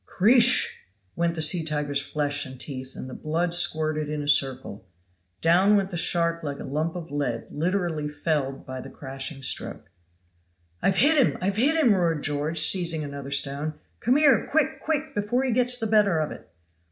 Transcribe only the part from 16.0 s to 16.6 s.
of it."